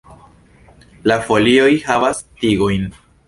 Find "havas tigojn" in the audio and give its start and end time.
1.91-2.89